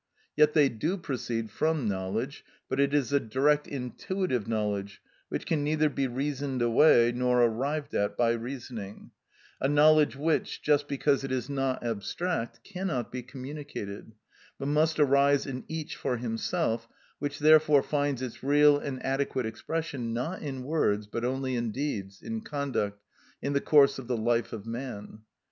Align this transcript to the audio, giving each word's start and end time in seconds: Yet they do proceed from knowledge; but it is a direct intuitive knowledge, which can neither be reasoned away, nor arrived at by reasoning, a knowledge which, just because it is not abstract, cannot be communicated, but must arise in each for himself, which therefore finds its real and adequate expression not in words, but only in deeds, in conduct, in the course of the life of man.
Yet 0.35 0.53
they 0.53 0.67
do 0.67 0.97
proceed 0.97 1.51
from 1.51 1.87
knowledge; 1.87 2.43
but 2.67 2.79
it 2.79 2.91
is 2.91 3.13
a 3.13 3.19
direct 3.19 3.67
intuitive 3.67 4.47
knowledge, 4.47 4.99
which 5.29 5.45
can 5.45 5.63
neither 5.63 5.89
be 5.91 6.07
reasoned 6.07 6.63
away, 6.63 7.11
nor 7.11 7.43
arrived 7.43 7.93
at 7.93 8.17
by 8.17 8.31
reasoning, 8.31 9.11
a 9.59 9.67
knowledge 9.67 10.15
which, 10.15 10.59
just 10.63 10.87
because 10.87 11.23
it 11.23 11.31
is 11.31 11.51
not 11.51 11.85
abstract, 11.85 12.63
cannot 12.63 13.11
be 13.11 13.21
communicated, 13.21 14.13
but 14.57 14.69
must 14.69 14.99
arise 14.99 15.45
in 15.45 15.65
each 15.67 15.95
for 15.95 16.17
himself, 16.17 16.87
which 17.19 17.37
therefore 17.37 17.83
finds 17.83 18.23
its 18.23 18.41
real 18.43 18.79
and 18.79 19.05
adequate 19.05 19.45
expression 19.45 20.13
not 20.15 20.41
in 20.41 20.63
words, 20.63 21.05
but 21.05 21.23
only 21.23 21.55
in 21.55 21.71
deeds, 21.71 22.23
in 22.23 22.41
conduct, 22.41 22.99
in 23.39 23.53
the 23.53 23.61
course 23.61 23.99
of 23.99 24.07
the 24.07 24.17
life 24.17 24.51
of 24.51 24.65
man. 24.65 25.19